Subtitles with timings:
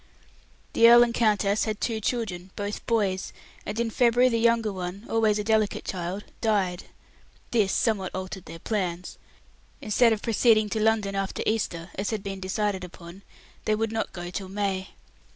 [0.73, 3.31] The earl and countess had two children, both boys,
[3.67, 6.85] and in February the younger one, always a delicate child, died.
[7.51, 9.19] This somewhat altered their plans.
[9.79, 13.21] Instead of proceeding to London after Easter, as had been decided upon,
[13.65, 14.89] they would not go till May.